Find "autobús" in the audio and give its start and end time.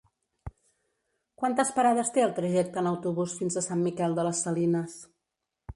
2.93-3.37